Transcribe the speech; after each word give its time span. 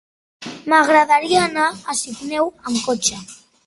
M'agradaria 0.71 1.45
anar 1.51 1.69
a 1.95 1.99
Sineu 2.03 2.47
amb 2.59 2.85
cotxe. 2.91 3.27